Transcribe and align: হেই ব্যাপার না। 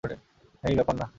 হেই 0.63 0.75
ব্যাপার 0.75 0.95
না। 0.95 1.07